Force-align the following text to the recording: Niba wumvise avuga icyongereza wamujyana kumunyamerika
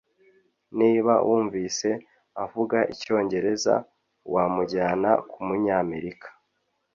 Niba 0.79 1.13
wumvise 1.27 1.89
avuga 2.43 2.77
icyongereza 2.93 3.75
wamujyana 4.33 5.11
kumunyamerika 5.31 6.27